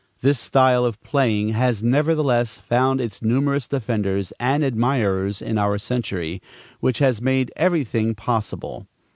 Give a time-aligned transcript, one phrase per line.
[0.21, 6.41] This style of playing has nevertheless found its numerous defenders and admirers in our century,
[6.79, 8.87] which has made every thing possible.